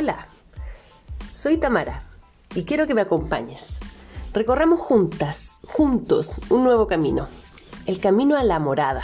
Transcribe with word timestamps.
Hola, 0.00 0.28
soy 1.32 1.56
Tamara 1.56 2.04
y 2.54 2.62
quiero 2.62 2.86
que 2.86 2.94
me 2.94 3.00
acompañes. 3.00 3.66
Recorramos 4.32 4.78
juntas, 4.78 5.50
juntos, 5.66 6.36
un 6.50 6.62
nuevo 6.62 6.86
camino, 6.86 7.26
el 7.84 7.98
camino 7.98 8.36
a 8.36 8.44
la 8.44 8.60
morada. 8.60 9.02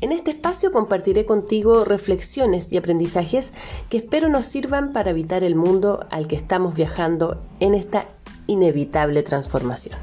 En 0.00 0.12
este 0.12 0.30
espacio 0.30 0.70
compartiré 0.70 1.26
contigo 1.26 1.84
reflexiones 1.84 2.72
y 2.72 2.76
aprendizajes 2.76 3.52
que 3.90 3.96
espero 3.96 4.28
nos 4.28 4.46
sirvan 4.46 4.92
para 4.92 5.10
evitar 5.10 5.42
el 5.42 5.56
mundo 5.56 6.06
al 6.12 6.28
que 6.28 6.36
estamos 6.36 6.74
viajando 6.74 7.42
en 7.58 7.74
esta 7.74 8.06
inevitable 8.46 9.22
transformación. 9.22 9.98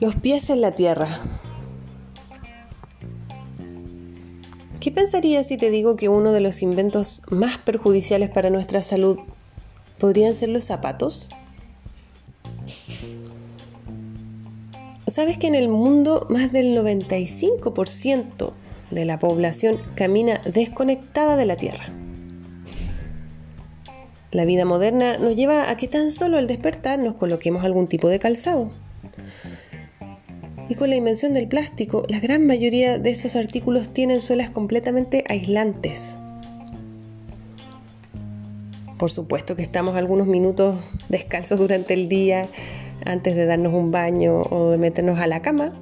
Los 0.00 0.14
pies 0.14 0.48
en 0.50 0.60
la 0.60 0.72
tierra. 0.72 1.20
¿Qué 4.80 4.92
pensarías 4.92 5.48
si 5.48 5.56
te 5.56 5.70
digo 5.70 5.96
que 5.96 6.08
uno 6.08 6.30
de 6.30 6.40
los 6.40 6.62
inventos 6.62 7.22
más 7.30 7.58
perjudiciales 7.58 8.30
para 8.30 8.48
nuestra 8.48 8.80
salud 8.80 9.18
podrían 9.98 10.34
ser 10.34 10.50
los 10.50 10.64
zapatos? 10.64 11.28
¿Sabes 15.08 15.38
que 15.38 15.46
en 15.46 15.54
el 15.54 15.68
mundo 15.68 16.26
más 16.28 16.52
del 16.52 16.76
95% 16.76 18.52
de 18.90 19.04
la 19.06 19.18
población 19.18 19.78
camina 19.94 20.40
desconectada 20.44 21.36
de 21.36 21.46
la 21.46 21.56
Tierra? 21.56 21.86
La 24.30 24.44
vida 24.44 24.66
moderna 24.66 25.16
nos 25.16 25.34
lleva 25.34 25.70
a 25.70 25.76
que 25.78 25.88
tan 25.88 26.10
solo 26.10 26.36
al 26.36 26.46
despertar 26.46 26.98
nos 26.98 27.14
coloquemos 27.14 27.64
algún 27.64 27.86
tipo 27.86 28.08
de 28.08 28.18
calzado. 28.18 28.70
Y 30.68 30.74
con 30.74 30.90
la 30.90 30.96
invención 30.96 31.32
del 31.32 31.48
plástico, 31.48 32.04
la 32.08 32.20
gran 32.20 32.46
mayoría 32.46 32.98
de 32.98 33.10
esos 33.10 33.34
artículos 33.34 33.94
tienen 33.94 34.20
suelas 34.20 34.50
completamente 34.50 35.24
aislantes. 35.26 36.18
Por 38.98 39.10
supuesto 39.10 39.56
que 39.56 39.62
estamos 39.62 39.96
algunos 39.96 40.26
minutos 40.26 40.76
descalzos 41.08 41.58
durante 41.58 41.94
el 41.94 42.10
día, 42.10 42.48
antes 43.08 43.34
de 43.34 43.46
darnos 43.46 43.72
un 43.72 43.90
baño 43.90 44.42
o 44.42 44.70
de 44.70 44.78
meternos 44.78 45.18
a 45.18 45.26
la 45.26 45.40
cama, 45.40 45.72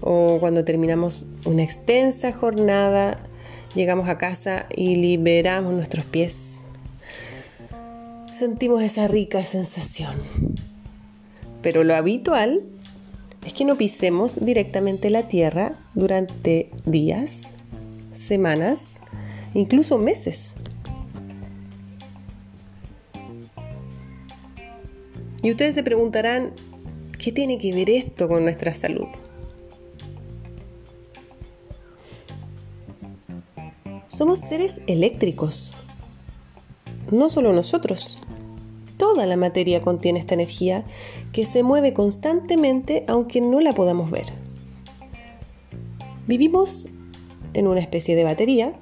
o 0.00 0.38
cuando 0.40 0.64
terminamos 0.64 1.26
una 1.44 1.62
extensa 1.62 2.32
jornada, 2.32 3.18
llegamos 3.74 4.08
a 4.08 4.18
casa 4.18 4.66
y 4.74 4.96
liberamos 4.96 5.74
nuestros 5.74 6.04
pies. 6.06 6.58
Sentimos 8.32 8.82
esa 8.82 9.08
rica 9.08 9.44
sensación. 9.44 10.14
Pero 11.62 11.84
lo 11.84 11.94
habitual 11.94 12.62
es 13.46 13.52
que 13.52 13.64
no 13.64 13.76
pisemos 13.76 14.42
directamente 14.44 15.10
la 15.10 15.28
tierra 15.28 15.72
durante 15.94 16.70
días, 16.86 17.42
semanas, 18.12 19.00
incluso 19.54 19.98
meses. 19.98 20.54
Y 25.44 25.50
ustedes 25.50 25.74
se 25.74 25.82
preguntarán, 25.82 26.52
¿qué 27.18 27.30
tiene 27.30 27.58
que 27.58 27.70
ver 27.70 27.90
esto 27.90 28.28
con 28.28 28.44
nuestra 28.44 28.72
salud? 28.72 29.08
Somos 34.08 34.38
seres 34.38 34.80
eléctricos. 34.86 35.74
No 37.10 37.28
solo 37.28 37.52
nosotros. 37.52 38.18
Toda 38.96 39.26
la 39.26 39.36
materia 39.36 39.82
contiene 39.82 40.18
esta 40.18 40.32
energía 40.32 40.82
que 41.34 41.44
se 41.44 41.62
mueve 41.62 41.92
constantemente 41.92 43.04
aunque 43.06 43.42
no 43.42 43.60
la 43.60 43.74
podamos 43.74 44.10
ver. 44.10 44.32
Vivimos 46.26 46.88
en 47.52 47.66
una 47.66 47.80
especie 47.80 48.16
de 48.16 48.24
batería, 48.24 48.72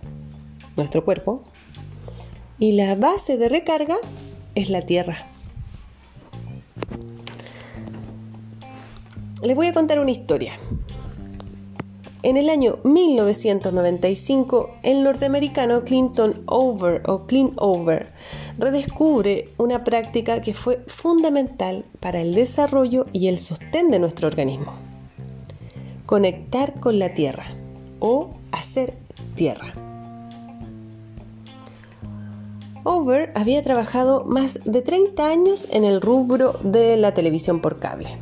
nuestro 0.76 1.04
cuerpo, 1.04 1.42
y 2.60 2.70
la 2.70 2.94
base 2.94 3.36
de 3.36 3.48
recarga 3.48 3.96
es 4.54 4.70
la 4.70 4.82
Tierra. 4.82 5.31
Les 9.42 9.56
voy 9.56 9.66
a 9.66 9.72
contar 9.72 9.98
una 9.98 10.12
historia. 10.12 10.52
En 12.22 12.36
el 12.36 12.48
año 12.48 12.78
1995, 12.84 14.70
el 14.84 15.02
norteamericano 15.02 15.82
Clinton 15.82 16.44
Over 16.46 17.02
o 17.08 17.26
Clean 17.26 17.50
Over 17.56 18.06
redescubre 18.56 19.46
una 19.58 19.82
práctica 19.82 20.40
que 20.42 20.54
fue 20.54 20.84
fundamental 20.86 21.84
para 21.98 22.20
el 22.20 22.36
desarrollo 22.36 23.06
y 23.12 23.26
el 23.26 23.40
sostén 23.40 23.90
de 23.90 23.98
nuestro 23.98 24.28
organismo. 24.28 24.74
Conectar 26.06 26.78
con 26.78 27.00
la 27.00 27.12
tierra 27.12 27.46
o 27.98 28.30
hacer 28.52 28.94
tierra. 29.34 29.74
Over 32.84 33.32
había 33.34 33.60
trabajado 33.64 34.22
más 34.24 34.60
de 34.64 34.82
30 34.82 35.26
años 35.26 35.66
en 35.72 35.82
el 35.82 36.00
rubro 36.00 36.60
de 36.62 36.96
la 36.96 37.12
televisión 37.12 37.60
por 37.60 37.80
cable 37.80 38.18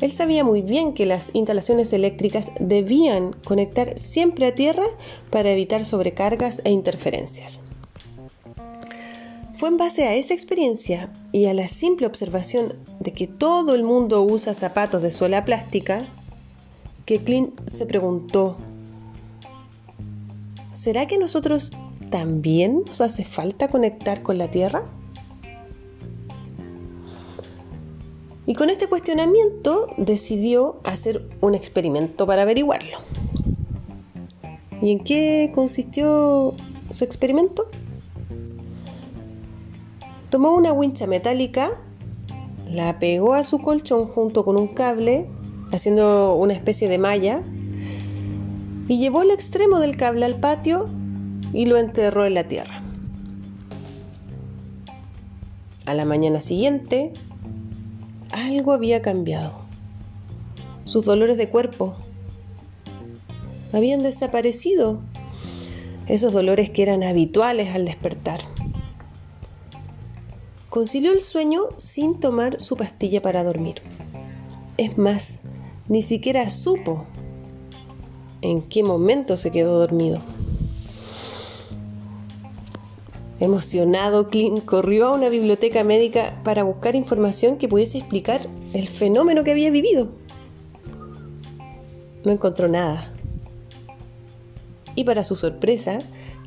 él 0.00 0.12
sabía 0.12 0.44
muy 0.44 0.62
bien 0.62 0.92
que 0.92 1.06
las 1.06 1.30
instalaciones 1.32 1.92
eléctricas 1.92 2.50
debían 2.60 3.32
conectar 3.32 3.98
siempre 3.98 4.46
a 4.46 4.54
tierra 4.54 4.84
para 5.30 5.50
evitar 5.50 5.84
sobrecargas 5.84 6.60
e 6.64 6.70
interferencias. 6.70 7.60
Fue 9.56 9.70
en 9.70 9.78
base 9.78 10.04
a 10.04 10.14
esa 10.14 10.34
experiencia 10.34 11.10
y 11.32 11.46
a 11.46 11.54
la 11.54 11.66
simple 11.66 12.06
observación 12.06 12.74
de 13.00 13.12
que 13.14 13.26
todo 13.26 13.74
el 13.74 13.84
mundo 13.84 14.22
usa 14.22 14.52
zapatos 14.52 15.00
de 15.00 15.10
suela 15.10 15.46
plástica 15.46 16.06
que 17.06 17.22
Clint 17.22 17.66
se 17.66 17.86
preguntó, 17.86 18.56
¿será 20.74 21.06
que 21.06 21.16
nosotros 21.16 21.70
también 22.10 22.82
nos 22.86 23.00
hace 23.00 23.24
falta 23.24 23.68
conectar 23.68 24.22
con 24.22 24.36
la 24.36 24.50
tierra? 24.50 24.82
Y 28.46 28.54
con 28.54 28.70
este 28.70 28.86
cuestionamiento 28.86 29.88
decidió 29.96 30.76
hacer 30.84 31.28
un 31.40 31.54
experimento 31.54 32.26
para 32.26 32.42
averiguarlo. 32.42 32.98
¿Y 34.80 34.92
en 34.92 35.00
qué 35.00 35.50
consistió 35.54 36.54
su 36.92 37.04
experimento? 37.04 37.68
Tomó 40.30 40.54
una 40.54 40.72
wincha 40.72 41.06
metálica, 41.06 41.72
la 42.70 42.98
pegó 42.98 43.34
a 43.34 43.42
su 43.42 43.58
colchón 43.58 44.06
junto 44.06 44.44
con 44.44 44.56
un 44.56 44.68
cable, 44.68 45.26
haciendo 45.72 46.34
una 46.34 46.52
especie 46.52 46.88
de 46.88 46.98
malla, 46.98 47.42
y 48.86 48.98
llevó 48.98 49.22
el 49.22 49.30
extremo 49.30 49.80
del 49.80 49.96
cable 49.96 50.24
al 50.24 50.38
patio 50.38 50.84
y 51.52 51.66
lo 51.66 51.78
enterró 51.78 52.24
en 52.24 52.34
la 52.34 52.44
tierra. 52.44 52.82
A 55.84 55.94
la 55.94 56.04
mañana 56.04 56.40
siguiente, 56.40 57.12
algo 58.36 58.72
había 58.72 59.00
cambiado. 59.00 59.52
Sus 60.84 61.04
dolores 61.06 61.38
de 61.38 61.48
cuerpo 61.48 61.96
habían 63.72 64.02
desaparecido. 64.02 65.00
Esos 66.06 66.32
dolores 66.32 66.70
que 66.70 66.82
eran 66.82 67.02
habituales 67.02 67.74
al 67.74 67.84
despertar. 67.84 68.40
Concilió 70.68 71.12
el 71.12 71.20
sueño 71.20 71.62
sin 71.78 72.20
tomar 72.20 72.60
su 72.60 72.76
pastilla 72.76 73.22
para 73.22 73.42
dormir. 73.42 73.76
Es 74.76 74.98
más, 74.98 75.40
ni 75.88 76.02
siquiera 76.02 76.48
supo 76.50 77.06
en 78.42 78.60
qué 78.60 78.82
momento 78.82 79.36
se 79.36 79.50
quedó 79.50 79.78
dormido. 79.78 80.20
Emocionado, 83.38 84.28
Clint 84.28 84.64
corrió 84.64 85.08
a 85.08 85.12
una 85.12 85.28
biblioteca 85.28 85.84
médica 85.84 86.40
para 86.42 86.62
buscar 86.62 86.96
información 86.96 87.58
que 87.58 87.68
pudiese 87.68 87.98
explicar 87.98 88.48
el 88.72 88.88
fenómeno 88.88 89.44
que 89.44 89.50
había 89.50 89.70
vivido. 89.70 90.08
No 92.24 92.32
encontró 92.32 92.66
nada. 92.66 93.12
Y 94.94 95.04
para 95.04 95.22
su 95.22 95.36
sorpresa, 95.36 95.98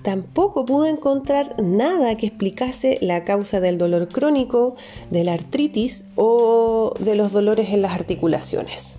tampoco 0.01 0.65
pudo 0.65 0.87
encontrar 0.87 1.61
nada 1.61 2.15
que 2.15 2.25
explicase 2.25 2.97
la 3.01 3.23
causa 3.23 3.59
del 3.59 3.77
dolor 3.77 4.07
crónico, 4.07 4.75
de 5.11 5.23
la 5.23 5.33
artritis 5.33 6.05
o 6.15 6.95
de 6.99 7.13
los 7.13 7.31
dolores 7.31 7.69
en 7.69 7.83
las 7.83 7.93
articulaciones. 7.93 8.95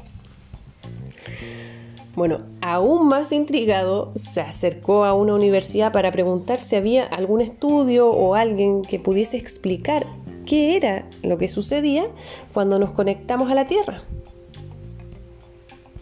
Bueno, 2.16 2.40
aún 2.60 3.08
más 3.08 3.30
intrigado, 3.30 4.12
se 4.16 4.40
acercó 4.40 5.04
a 5.04 5.14
una 5.14 5.34
universidad 5.34 5.92
para 5.92 6.10
preguntar 6.10 6.60
si 6.60 6.74
había 6.74 7.04
algún 7.04 7.40
estudio 7.40 8.10
o 8.10 8.34
alguien 8.34 8.82
que 8.82 8.98
pudiese 8.98 9.36
explicar 9.36 10.06
qué 10.44 10.76
era 10.76 11.08
lo 11.22 11.38
que 11.38 11.48
sucedía 11.48 12.06
cuando 12.52 12.80
nos 12.80 12.90
conectamos 12.90 13.50
a 13.50 13.54
la 13.54 13.68
Tierra. 13.68 14.02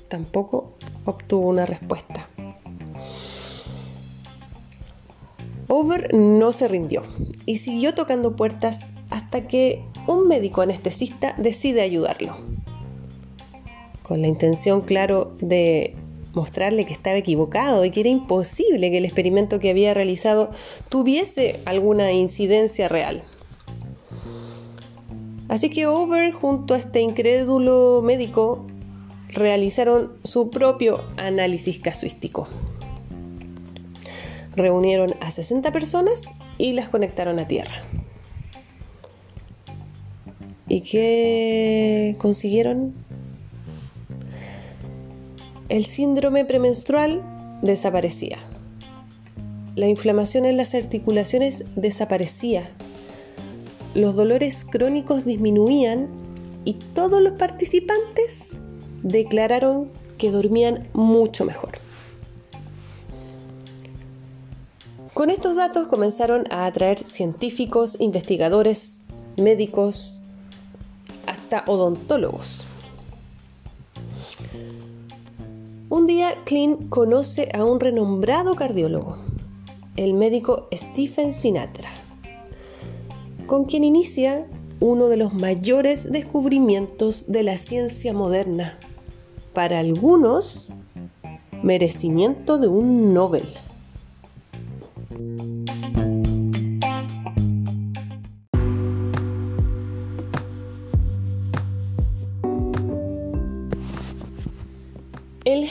Tampoco 0.09 0.73
obtuvo 1.05 1.49
una 1.49 1.67
respuesta. 1.67 2.29
Over 5.71 6.15
no 6.15 6.53
se 6.53 6.67
rindió 6.67 7.03
y 7.45 7.59
siguió 7.59 7.93
tocando 7.93 8.35
puertas 8.35 8.95
hasta 9.11 9.47
que 9.47 9.85
un 10.07 10.27
médico 10.27 10.63
anestesista 10.63 11.35
decide 11.37 11.83
ayudarlo. 11.83 12.39
Con 14.09 14.23
la 14.23 14.29
intención, 14.29 14.81
claro, 14.81 15.37
de 15.39 15.95
mostrarle 16.33 16.87
que 16.87 16.95
estaba 16.95 17.19
equivocado 17.19 17.85
y 17.85 17.91
que 17.91 18.01
era 18.01 18.09
imposible 18.09 18.91
que 18.91 18.99
el 18.99 19.05
experimento 19.05 19.59
que 19.59 19.69
había 19.69 19.93
realizado 19.93 20.51
tuviese 20.89 21.61
alguna 21.67 22.13
incidencia 22.13 22.89
real. 22.89 23.23
Así 25.49 25.69
que 25.69 25.87
Over 25.87 26.33
junto 26.33 26.73
a 26.73 26.79
este 26.79 27.01
incrédulo 27.01 28.03
médico 28.03 28.67
realizaron 29.29 30.13
su 30.25 30.51
propio 30.51 31.05
análisis 31.17 31.79
casuístico. 31.79 32.49
Reunieron 34.57 35.15
a 35.21 35.31
60 35.31 35.71
personas 35.71 36.35
y 36.57 36.73
las 36.73 36.89
conectaron 36.89 37.39
a 37.39 37.47
tierra. 37.47 37.83
¿Y 40.67 40.81
qué 40.83 42.17
consiguieron? 42.19 43.08
El 45.69 45.85
síndrome 45.85 46.47
premenstrual 46.47 47.23
desaparecía. 47.61 48.39
La 49.77 49.87
inflamación 49.87 50.47
en 50.47 50.57
las 50.57 50.75
articulaciones 50.75 51.65
desaparecía. 51.77 52.71
Los 53.95 54.17
dolores 54.17 54.65
crónicos 54.65 55.27
disminuían 55.27 56.09
y 56.65 56.75
todos 56.95 57.21
los 57.21 57.39
participantes 57.39 58.57
declararon 59.03 59.91
que 60.17 60.31
dormían 60.31 60.89
mucho 60.95 61.45
mejor. 61.45 61.73
Con 65.13 65.29
estos 65.29 65.55
datos 65.55 65.89
comenzaron 65.89 66.51
a 66.51 66.65
atraer 66.65 66.99
científicos, 66.99 68.01
investigadores, 68.01 69.01
médicos, 69.37 70.31
hasta 71.27 71.65
odontólogos. 71.67 72.68
Un 75.91 76.05
día 76.05 76.35
Clint 76.45 76.91
conoce 76.91 77.49
a 77.55 77.65
un 77.65 77.81
renombrado 77.81 78.57
cardiólogo, 78.57 79.17
el 79.97 80.13
médico 80.13 80.69
Stephen 80.71 81.33
Sinatra, 81.33 81.91
con 83.47 83.65
quien 83.65 83.85
inicia 83.85 84.47
uno 84.81 85.09
de 85.09 85.17
los 85.17 85.33
mayores 85.33 86.13
descubrimientos 86.13 87.33
de 87.33 87.43
la 87.43 87.57
ciencia 87.57 88.13
moderna. 88.13 88.79
Para 89.55 89.79
algunos, 89.79 90.69
merecimiento 91.63 92.59
de 92.59 92.69
un 92.69 93.15
Nobel. 93.15 93.49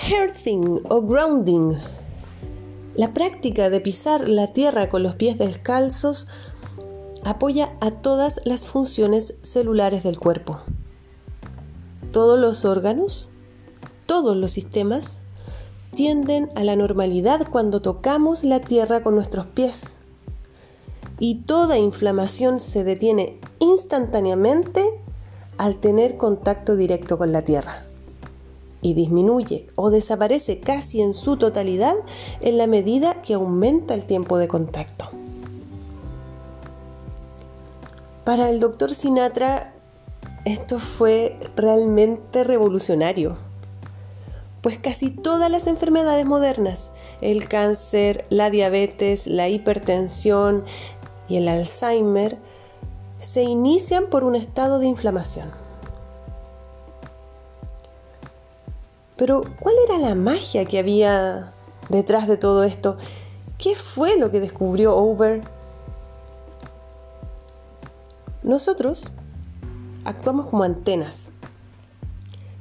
El 0.08 0.14
hearthing 0.14 0.84
o 0.88 1.02
grounding, 1.02 1.74
la 2.96 3.14
práctica 3.14 3.70
de 3.70 3.82
pisar 3.82 4.30
la 4.30 4.54
tierra 4.54 4.88
con 4.88 5.04
los 5.04 5.16
pies 5.16 5.38
descalzos, 5.38 6.28
apoya 7.26 7.74
a 7.82 7.92
todas 7.92 8.40
las 8.46 8.68
funciones 8.68 9.36
celulares 9.42 10.04
del 10.04 10.18
cuerpo. 10.18 10.62
Todos 12.14 12.40
los 12.40 12.64
órganos, 12.64 13.30
todos 14.06 14.38
los 14.38 14.52
sistemas 14.52 15.20
tienden 15.94 16.52
a 16.56 16.64
la 16.64 16.78
normalidad 16.78 17.46
cuando 17.50 17.82
tocamos 17.82 18.46
la 18.46 18.62
tierra 18.62 19.04
con 19.04 19.14
nuestros 19.14 19.48
pies. 19.48 19.98
Y 21.20 21.42
toda 21.42 21.78
inflamación 21.78 22.62
se 22.62 22.86
detiene 22.86 23.42
instantáneamente 23.60 24.86
al 25.58 25.82
tener 25.82 26.16
contacto 26.16 26.78
directo 26.78 27.18
con 27.18 27.34
la 27.34 27.42
tierra 27.42 27.87
y 28.82 28.94
disminuye 28.94 29.68
o 29.76 29.90
desaparece 29.90 30.60
casi 30.60 31.02
en 31.02 31.14
su 31.14 31.38
totalidad 31.38 31.96
en 32.42 32.58
la 32.58 32.68
medida 32.68 33.22
que 33.22 33.34
aumenta 33.34 33.94
el 33.94 34.06
tiempo 34.06 34.38
de 34.38 34.48
contacto. 34.48 35.10
Para 38.24 38.50
el 38.50 38.60
doctor 38.60 38.94
Sinatra 38.94 39.74
esto 40.48 40.80
fue 40.80 41.38
realmente 41.58 42.46
revolucionario, 42.46 43.38
pues 44.62 44.78
casi 44.78 45.10
todas 45.10 45.52
las 45.52 45.68
enfermedades 45.68 46.26
modernas, 46.26 46.92
el 47.20 47.50
cáncer, 47.50 48.26
la 48.30 48.50
diabetes, 48.50 49.28
la 49.28 49.50
hipertensión 49.50 50.64
y 51.28 51.36
el 51.36 51.50
Alzheimer, 51.50 52.38
se 53.20 53.44
inician 53.44 54.08
por 54.08 54.24
un 54.24 54.36
estado 54.36 54.80
de 54.80 54.88
inflamación. 54.88 55.67
Pero, 59.18 59.44
¿cuál 59.60 59.76
era 59.86 59.98
la 59.98 60.16
magia 60.16 60.66
que 60.66 60.80
había 60.80 61.54
detrás 61.90 62.28
de 62.28 62.38
todo 62.38 62.64
esto? 62.64 62.98
¿Qué 63.58 63.76
fue 63.76 64.18
lo 64.18 64.30
que 64.30 64.40
descubrió 64.40 64.96
Over? 64.96 65.42
Nosotros 68.44 69.12
actuamos 70.06 70.46
como 70.48 70.64
antenas. 70.64 71.30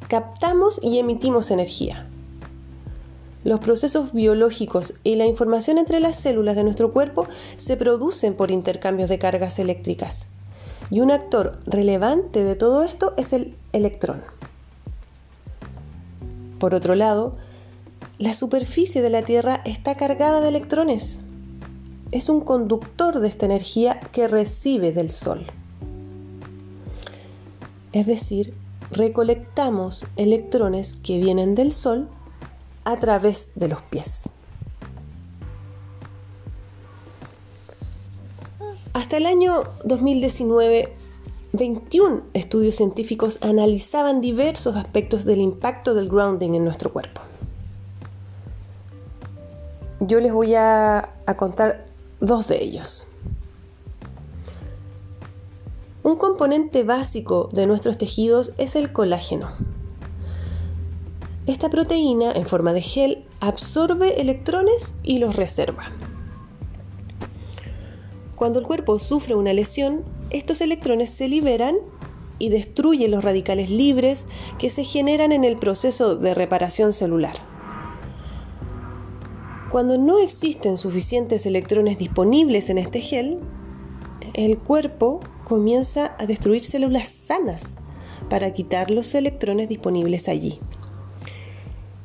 Captamos 0.08 0.80
y 0.82 0.98
emitimos 0.98 1.50
energía. 1.50 2.08
Los 3.44 3.60
procesos 3.60 4.12
biológicos 4.12 4.94
y 5.04 5.14
la 5.14 5.26
información 5.26 5.78
entre 5.78 6.00
las 6.00 6.16
células 6.16 6.56
de 6.56 6.64
nuestro 6.64 6.92
cuerpo 6.92 7.28
se 7.58 7.76
producen 7.76 8.34
por 8.34 8.50
intercambios 8.50 9.08
de 9.08 9.18
cargas 9.18 9.58
eléctricas. 9.58 10.26
Y 10.90 11.00
un 11.00 11.10
actor 11.10 11.58
relevante 11.66 12.42
de 12.42 12.56
todo 12.56 12.82
esto 12.82 13.14
es 13.16 13.32
el 13.32 13.54
electrón. 13.72 14.35
Por 16.58 16.74
otro 16.74 16.94
lado, 16.94 17.36
la 18.18 18.32
superficie 18.32 19.02
de 19.02 19.10
la 19.10 19.22
Tierra 19.22 19.60
está 19.64 19.94
cargada 19.94 20.40
de 20.40 20.48
electrones. 20.48 21.18
Es 22.12 22.28
un 22.28 22.40
conductor 22.40 23.20
de 23.20 23.28
esta 23.28 23.46
energía 23.46 24.00
que 24.12 24.28
recibe 24.28 24.92
del 24.92 25.10
Sol. 25.10 25.46
Es 27.92 28.06
decir, 28.06 28.54
recolectamos 28.90 30.06
electrones 30.16 30.94
que 30.94 31.18
vienen 31.18 31.54
del 31.54 31.72
Sol 31.72 32.08
a 32.84 32.98
través 32.98 33.50
de 33.54 33.68
los 33.68 33.82
pies. 33.82 34.28
Hasta 38.92 39.18
el 39.18 39.26
año 39.26 39.64
2019, 39.84 40.94
21 41.52 42.22
estudios 42.34 42.74
científicos 42.74 43.38
analizaban 43.40 44.20
diversos 44.20 44.76
aspectos 44.76 45.24
del 45.24 45.40
impacto 45.40 45.94
del 45.94 46.08
grounding 46.08 46.54
en 46.54 46.64
nuestro 46.64 46.92
cuerpo. 46.92 47.20
Yo 50.00 50.20
les 50.20 50.32
voy 50.32 50.54
a, 50.54 51.08
contar 51.36 51.86
dos 52.20 52.48
de 52.48 52.62
ellos. 52.62 53.06
Un 56.02 56.16
componente 56.16 56.82
básico 56.82 57.48
de 57.52 57.66
nuestros 57.66 57.96
tejidos 57.96 58.52
es 58.58 58.76
el 58.76 58.92
colágeno. 58.92 59.50
Esta 61.46 61.70
proteína 61.70 62.32
en 62.32 62.46
forma 62.46 62.72
de 62.72 62.82
gel 62.82 63.24
absorbe 63.40 64.20
electrones 64.20 64.94
y 65.02 65.18
los 65.18 65.34
reserva. 65.36 65.90
Cuando 68.36 68.58
el 68.58 68.66
cuerpo 68.66 68.98
sufre 68.98 69.34
una 69.34 69.54
lesión, 69.54 70.04
estos 70.28 70.60
electrones 70.60 71.08
se 71.08 71.26
liberan 71.26 71.76
y 72.38 72.50
destruyen 72.50 73.10
los 73.10 73.24
radicales 73.24 73.70
libres 73.70 74.26
que 74.58 74.68
se 74.68 74.84
generan 74.84 75.32
en 75.32 75.42
el 75.42 75.56
proceso 75.56 76.16
de 76.16 76.34
reparación 76.34 76.92
celular. 76.92 77.36
Cuando 79.70 79.96
no 79.96 80.18
existen 80.18 80.76
suficientes 80.76 81.46
electrones 81.46 81.96
disponibles 81.96 82.68
en 82.68 82.76
este 82.76 83.00
gel, 83.00 83.38
el 84.34 84.58
cuerpo 84.58 85.20
comienza 85.44 86.14
a 86.18 86.26
destruir 86.26 86.62
células 86.62 87.08
sanas 87.08 87.76
para 88.28 88.52
quitar 88.52 88.90
los 88.90 89.14
electrones 89.14 89.70
disponibles 89.70 90.28
allí, 90.28 90.60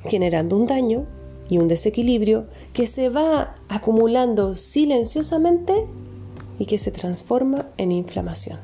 generando 0.06 0.56
un 0.56 0.66
daño 0.66 1.08
y 1.50 1.58
un 1.58 1.68
desequilibrio 1.68 2.48
que 2.72 2.88
se 2.88 3.10
va 3.10 3.58
acumulando 3.68 4.56
silenciosamente 4.56 5.88
y 6.62 6.68
que 6.68 6.78
se 6.78 6.92
transforma 6.92 7.66
en 7.78 7.92
inflamación. 7.92 8.60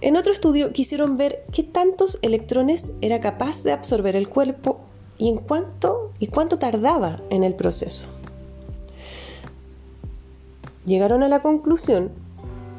En 0.00 0.16
otro 0.16 0.32
estudio 0.32 0.72
quisieron 0.72 1.18
ver 1.18 1.44
qué 1.52 1.62
tantos 1.62 2.18
electrones 2.22 2.92
era 3.02 3.20
capaz 3.20 3.62
de 3.64 3.72
absorber 3.72 4.16
el 4.16 4.30
cuerpo 4.30 4.80
y 5.18 5.28
en 5.28 5.36
cuánto 5.36 6.12
y 6.18 6.28
cuánto 6.28 6.56
tardaba 6.56 7.20
en 7.28 7.44
el 7.44 7.54
proceso. 7.54 8.06
Llegaron 10.86 11.22
a 11.22 11.28
la 11.28 11.42
conclusión 11.42 12.10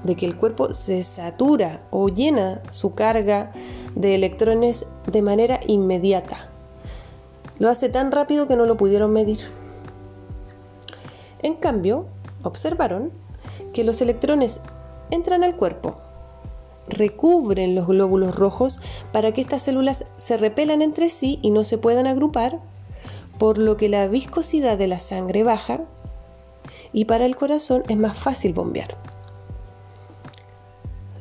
de 0.01 0.15
que 0.15 0.25
el 0.25 0.35
cuerpo 0.35 0.73
se 0.73 1.03
satura 1.03 1.83
o 1.91 2.09
llena 2.09 2.63
su 2.71 2.95
carga 2.95 3.53
de 3.93 4.15
electrones 4.15 4.87
de 5.05 5.21
manera 5.21 5.59
inmediata. 5.67 6.49
Lo 7.59 7.69
hace 7.69 7.87
tan 7.87 8.11
rápido 8.11 8.47
que 8.47 8.55
no 8.55 8.65
lo 8.65 8.77
pudieron 8.77 9.13
medir. 9.13 9.58
En 11.41 11.55
cambio, 11.55 12.05
observaron 12.43 13.11
que 13.73 13.83
los 13.83 14.01
electrones 14.01 14.59
entran 15.11 15.43
al 15.43 15.55
cuerpo, 15.55 15.95
recubren 16.87 17.75
los 17.75 17.87
glóbulos 17.87 18.35
rojos 18.35 18.79
para 19.11 19.31
que 19.31 19.41
estas 19.41 19.61
células 19.61 20.05
se 20.17 20.37
repelan 20.37 20.81
entre 20.81 21.09
sí 21.09 21.39
y 21.41 21.51
no 21.51 21.63
se 21.63 21.77
puedan 21.77 22.07
agrupar, 22.07 22.59
por 23.37 23.57
lo 23.57 23.77
que 23.77 23.89
la 23.89 24.07
viscosidad 24.07 24.77
de 24.77 24.87
la 24.87 24.99
sangre 24.99 25.43
baja 25.43 25.81
y 26.91 27.05
para 27.05 27.25
el 27.25 27.35
corazón 27.35 27.83
es 27.87 27.97
más 27.97 28.17
fácil 28.17 28.53
bombear. 28.53 28.97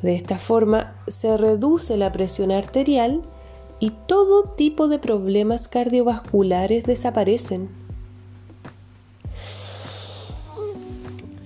De 0.01 0.15
esta 0.15 0.37
forma 0.37 0.95
se 1.07 1.37
reduce 1.37 1.97
la 1.97 2.11
presión 2.11 2.51
arterial 2.51 3.21
y 3.79 3.91
todo 4.07 4.43
tipo 4.43 4.87
de 4.87 4.99
problemas 4.99 5.67
cardiovasculares 5.67 6.83
desaparecen. 6.83 7.69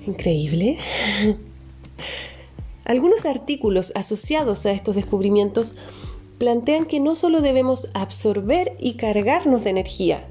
Increíble. 0.05 0.77
Algunos 2.85 3.25
artículos 3.25 3.93
asociados 3.95 4.65
a 4.65 4.71
estos 4.71 4.95
descubrimientos 4.95 5.75
plantean 6.37 6.85
que 6.85 6.99
no 6.99 7.15
solo 7.15 7.41
debemos 7.41 7.87
absorber 7.93 8.75
y 8.79 8.95
cargarnos 8.95 9.63
de 9.63 9.69
energía, 9.69 10.25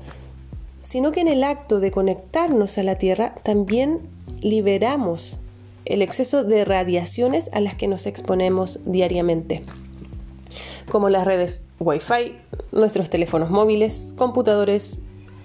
sino 0.83 1.13
que 1.13 1.21
en 1.21 1.29
el 1.29 1.43
acto 1.43 1.81
de 1.81 1.91
conectarnos 1.91 2.77
a 2.77 2.83
la 2.83 2.97
Tierra 2.97 3.35
también 3.43 4.01
liberamos 4.43 5.41
el 5.87 6.03
exceso 6.03 6.45
de 6.45 6.65
radiaciones 6.65 7.49
a 7.53 7.61
las 7.61 7.77
que 7.77 7.89
nos 7.89 8.07
exponemos 8.07 8.81
diariamente, 8.85 9.63
como 10.91 11.09
las 11.09 11.27
redes 11.27 11.65
Wi-Fi, 11.81 12.37
nuestros 12.73 13.09
teléfonos 13.09 13.51
móviles, 13.51 14.15
computadores, 14.17 15.01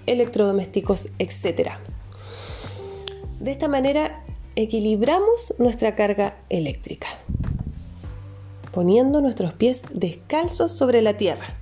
electrodomésticos, 0.06 1.08
etc. 1.18 1.70
De 3.40 3.52
esta 3.52 3.68
manera 3.68 4.24
equilibramos 4.56 5.54
nuestra 5.58 5.94
carga 5.94 6.38
eléctrica, 6.48 7.06
poniendo 8.72 9.20
nuestros 9.20 9.52
pies 9.52 9.82
descalzos 9.92 10.72
sobre 10.72 11.02
la 11.02 11.16
tierra. 11.16 11.54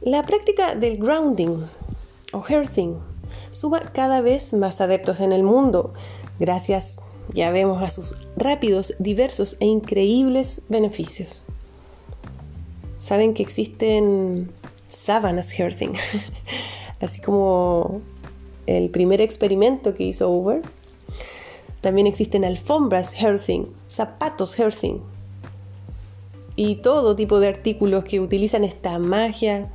La 0.00 0.24
práctica 0.24 0.74
del 0.74 0.98
grounding 0.98 1.66
o 2.32 2.44
earthing 2.48 2.96
suba 3.50 3.80
cada 3.92 4.20
vez 4.20 4.52
más 4.52 4.80
adeptos 4.80 5.20
en 5.20 5.30
el 5.30 5.44
mundo, 5.44 5.92
gracias, 6.40 6.96
ya 7.32 7.50
vemos, 7.50 7.80
a 7.82 7.90
sus 7.90 8.16
rápidos, 8.36 8.94
diversos 8.98 9.56
e 9.60 9.66
increíbles 9.66 10.62
beneficios. 10.68 11.42
Saben 12.98 13.32
que 13.34 13.44
existen 13.44 14.50
sábanas 14.88 15.56
earthing, 15.60 15.92
así 17.00 17.20
como 17.20 18.00
el 18.68 18.90
primer 18.90 19.20
experimento 19.22 19.94
que 19.94 20.04
hizo 20.04 20.28
Uber. 20.30 20.60
También 21.80 22.06
existen 22.06 22.44
alfombras 22.44 23.14
earthing, 23.20 23.66
zapatos 23.88 24.58
earthing 24.58 25.00
y 26.54 26.76
todo 26.76 27.16
tipo 27.16 27.40
de 27.40 27.48
artículos 27.48 28.04
que 28.04 28.20
utilizan 28.20 28.64
esta 28.64 28.98
magia 28.98 29.68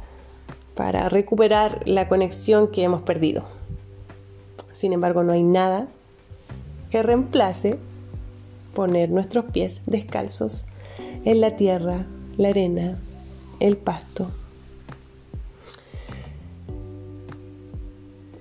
para 0.75 1.09
recuperar 1.09 1.81
la 1.85 2.07
conexión 2.07 2.67
que 2.67 2.83
hemos 2.83 3.01
perdido. 3.01 3.45
Sin 4.73 4.93
embargo, 4.93 5.23
no 5.23 5.31
hay 5.31 5.43
nada 5.43 5.87
que 6.91 7.01
reemplace 7.01 7.77
poner 8.75 9.09
nuestros 9.09 9.45
pies 9.45 9.81
descalzos 9.85 10.65
en 11.25 11.41
la 11.41 11.55
tierra, 11.55 12.05
la 12.37 12.49
arena, 12.49 12.97
el 13.59 13.77
pasto. 13.77 14.27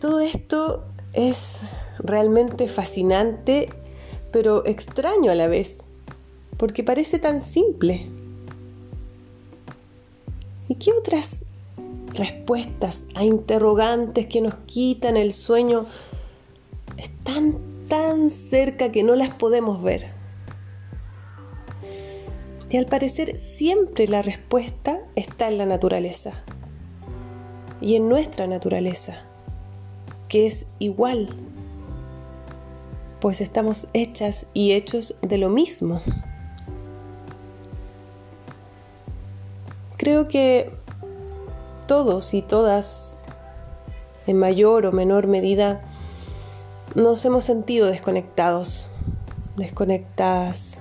Todo 0.02 0.18
esto 0.18 0.82
es 1.12 1.60
realmente 2.00 2.66
fascinante, 2.66 3.68
pero 4.32 4.66
extraño 4.66 5.30
a 5.30 5.36
la 5.36 5.46
vez, 5.46 5.84
porque 6.56 6.82
parece 6.82 7.20
tan 7.20 7.40
simple. 7.40 8.08
¿Y 10.66 10.74
qué 10.74 10.90
otras 10.90 11.44
respuestas 12.14 13.06
a 13.14 13.22
interrogantes 13.22 14.26
que 14.26 14.40
nos 14.40 14.54
quitan 14.66 15.16
el 15.16 15.32
sueño 15.32 15.86
están 16.98 17.58
tan 17.86 18.30
cerca 18.30 18.90
que 18.90 19.04
no 19.04 19.14
las 19.14 19.32
podemos 19.32 19.84
ver. 19.84 20.10
Y 22.70 22.76
al 22.76 22.86
parecer 22.86 23.36
siempre 23.36 24.08
la 24.08 24.22
respuesta 24.22 24.98
está 25.14 25.46
en 25.46 25.58
la 25.58 25.66
naturaleza. 25.66 26.42
Y 27.80 27.94
en 27.94 28.08
nuestra 28.08 28.48
naturaleza, 28.48 29.26
que 30.32 30.46
es 30.46 30.64
igual. 30.78 31.28
Pues 33.20 33.42
estamos 33.42 33.86
hechas 33.92 34.46
y 34.54 34.72
hechos 34.72 35.14
de 35.20 35.36
lo 35.36 35.50
mismo. 35.50 36.00
Creo 39.98 40.28
que 40.28 40.72
todos 41.86 42.32
y 42.32 42.40
todas, 42.40 43.26
en 44.26 44.38
mayor 44.38 44.86
o 44.86 44.92
menor 44.92 45.26
medida, 45.26 45.82
nos 46.94 47.22
hemos 47.26 47.44
sentido 47.44 47.88
desconectados, 47.88 48.86
desconectadas. 49.58 50.78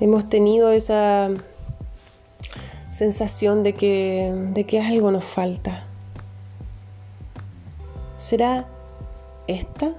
Hemos 0.00 0.30
tenido 0.30 0.70
esa 0.70 1.28
sensación 2.90 3.62
de 3.62 3.74
que, 3.74 4.32
de 4.54 4.64
que 4.64 4.80
algo 4.80 5.10
nos 5.10 5.24
falta. 5.24 5.89
¿Será 8.30 8.64
esta 9.48 9.96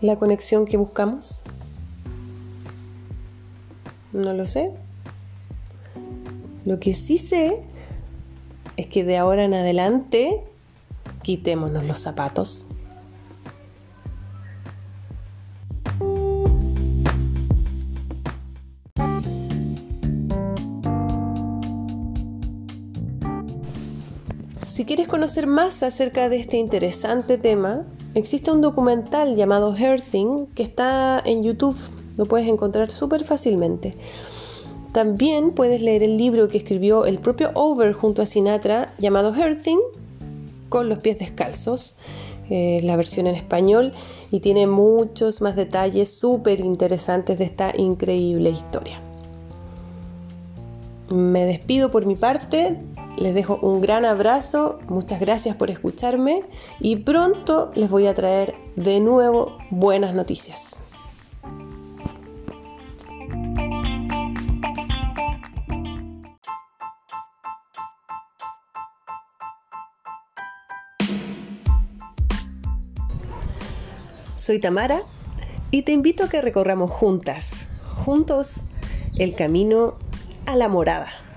la 0.00 0.18
conexión 0.18 0.64
que 0.64 0.78
buscamos? 0.78 1.42
No 4.14 4.32
lo 4.32 4.46
sé. 4.46 4.72
Lo 6.64 6.80
que 6.80 6.94
sí 6.94 7.18
sé 7.18 7.60
es 8.78 8.86
que 8.86 9.04
de 9.04 9.18
ahora 9.18 9.44
en 9.44 9.52
adelante 9.52 10.42
quitémonos 11.22 11.84
los 11.84 11.98
zapatos. 11.98 12.66
Conocer 25.30 25.46
más 25.46 25.84
acerca 25.84 26.28
de 26.28 26.40
este 26.40 26.56
interesante 26.56 27.38
tema, 27.38 27.84
existe 28.16 28.50
un 28.50 28.60
documental 28.60 29.36
llamado 29.36 29.76
Earthing 29.76 30.46
que 30.56 30.64
está 30.64 31.22
en 31.24 31.44
YouTube. 31.44 31.76
Lo 32.16 32.26
puedes 32.26 32.48
encontrar 32.48 32.90
súper 32.90 33.24
fácilmente. 33.24 33.94
También 34.90 35.52
puedes 35.52 35.82
leer 35.82 36.02
el 36.02 36.16
libro 36.16 36.48
que 36.48 36.58
escribió 36.58 37.04
el 37.04 37.20
propio 37.20 37.52
Over 37.54 37.92
junto 37.92 38.22
a 38.22 38.26
Sinatra 38.26 38.92
llamado 38.98 39.32
Earthing 39.32 39.78
con 40.68 40.88
los 40.88 40.98
pies 40.98 41.20
descalzos, 41.20 41.94
eh, 42.48 42.80
la 42.82 42.96
versión 42.96 43.28
en 43.28 43.36
español, 43.36 43.92
y 44.32 44.40
tiene 44.40 44.66
muchos 44.66 45.40
más 45.42 45.54
detalles 45.54 46.12
súper 46.12 46.58
interesantes 46.58 47.38
de 47.38 47.44
esta 47.44 47.72
increíble 47.76 48.50
historia. 48.50 49.00
Me 51.08 51.44
despido 51.44 51.92
por 51.92 52.04
mi 52.04 52.16
parte, 52.16 52.76
les 53.16 53.34
dejo 53.34 53.58
un 53.62 53.80
gran 53.80 54.04
abrazo, 54.04 54.78
muchas 54.88 55.20
gracias 55.20 55.56
por 55.56 55.70
escucharme 55.70 56.42
y 56.78 56.96
pronto 56.96 57.70
les 57.74 57.90
voy 57.90 58.06
a 58.06 58.14
traer 58.14 58.54
de 58.76 59.00
nuevo 59.00 59.58
buenas 59.70 60.14
noticias. 60.14 60.76
Soy 74.34 74.58
Tamara 74.58 75.02
y 75.70 75.82
te 75.82 75.92
invito 75.92 76.24
a 76.24 76.28
que 76.28 76.40
recorramos 76.40 76.90
juntas, 76.90 77.68
juntos, 78.04 78.62
el 79.18 79.34
camino 79.36 79.96
a 80.46 80.56
la 80.56 80.68
morada. 80.68 81.29